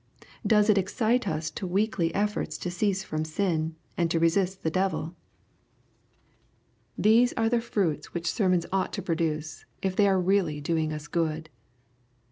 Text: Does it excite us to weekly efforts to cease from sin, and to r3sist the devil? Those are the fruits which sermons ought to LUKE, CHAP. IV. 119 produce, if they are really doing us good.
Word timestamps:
Does 0.47 0.67
it 0.67 0.79
excite 0.79 1.27
us 1.27 1.51
to 1.51 1.67
weekly 1.67 2.11
efforts 2.15 2.57
to 2.57 2.71
cease 2.71 3.03
from 3.03 3.23
sin, 3.23 3.75
and 3.95 4.09
to 4.09 4.19
r3sist 4.19 4.61
the 4.63 4.71
devil? 4.71 5.13
Those 6.97 7.33
are 7.33 7.49
the 7.49 7.61
fruits 7.61 8.11
which 8.11 8.25
sermons 8.25 8.65
ought 8.71 8.93
to 8.93 9.01
LUKE, 9.01 9.05
CHAP. 9.05 9.09
IV. 9.11 9.19
119 9.27 9.35
produce, 9.43 9.65
if 9.83 9.95
they 9.95 10.07
are 10.07 10.19
really 10.19 10.59
doing 10.59 10.91
us 10.91 11.07
good. 11.07 11.51